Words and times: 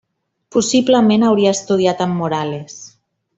Possiblement 0.55 1.25
hauria 1.27 1.51
estudiat 1.57 2.03
amb 2.07 2.19
Morales. 2.23 2.81